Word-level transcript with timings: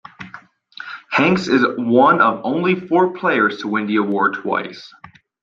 Hanks 1.11 1.47
is 1.47 1.63
one 1.77 2.21
of 2.21 2.41
only 2.43 2.73
four 2.73 3.13
players 3.13 3.59
to 3.59 3.67
win 3.67 3.85
the 3.85 3.97
award 3.97 4.33
twice. 4.33 4.91